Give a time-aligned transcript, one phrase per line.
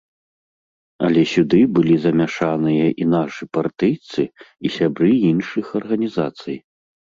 [1.07, 4.21] Але сюды былі замяшаныя і нашы партыйцы,
[4.67, 6.57] і сябры іншых арганізацый.